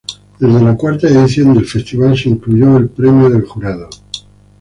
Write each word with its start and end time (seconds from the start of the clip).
Desde 0.39 0.59
la 0.59 0.75
cuarta 0.75 1.07
edición 1.07 1.53
del 1.53 1.67
festival 1.67 2.17
se 2.17 2.29
incluyó 2.29 2.75
el 2.75 2.89
Premio 2.89 3.29
del 3.29 3.45
Jurado. 3.45 3.87